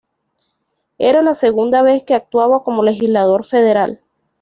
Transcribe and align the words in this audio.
Era 0.97 1.21
la 1.21 1.35
segunda 1.35 1.83
vez 1.83 2.01
que 2.01 2.15
actuaba 2.15 2.63
como 2.63 2.81
legislador 2.81 3.45
federal. 3.45 4.01